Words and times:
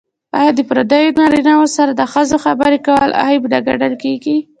آیا 0.39 0.51
د 0.55 0.59
پردیو 0.69 1.15
نارینه 1.19 1.53
وو 1.57 1.67
سره 1.77 1.91
د 1.95 2.01
ښځو 2.13 2.35
خبرې 2.45 2.77
کول 2.87 3.09
عیب 3.23 3.43
نه 3.51 3.59
ګڼل 3.67 3.93
کیږي؟ 4.03 4.35